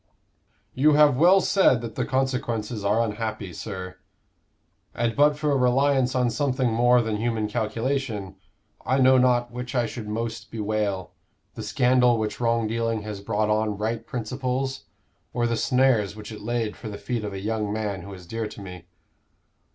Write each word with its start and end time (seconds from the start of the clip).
"You 0.73 0.93
have 0.93 1.15
well 1.15 1.41
said 1.41 1.81
that 1.81 1.93
the 1.93 2.07
consequences 2.07 2.83
are 2.83 3.03
unhappy, 3.03 3.53
sir. 3.53 3.97
And 4.95 5.15
but 5.15 5.37
for 5.37 5.51
a 5.51 5.55
reliance 5.55 6.15
on 6.15 6.31
something 6.31 6.71
more 6.73 7.03
than 7.03 7.17
human 7.17 7.47
calculation, 7.47 8.35
I 8.83 8.97
know 8.97 9.19
not 9.19 9.51
which 9.51 9.75
I 9.75 9.85
should 9.85 10.07
most 10.07 10.49
bewail 10.49 11.11
the 11.53 11.61
scandal 11.61 12.17
which 12.17 12.39
wrong 12.41 12.65
dealing 12.65 13.03
has 13.03 13.21
brought 13.21 13.51
on 13.51 13.77
right 13.77 14.03
principles 14.03 14.85
or 15.35 15.45
the 15.45 15.55
snares 15.55 16.15
which 16.15 16.31
it 16.31 16.41
laid 16.41 16.75
for 16.75 16.89
the 16.89 16.97
feet 16.97 17.23
of 17.23 17.33
a 17.33 17.39
young 17.39 17.71
man 17.71 18.01
who 18.01 18.11
is 18.15 18.25
dear 18.25 18.47
to 18.47 18.59
me. 18.59 18.85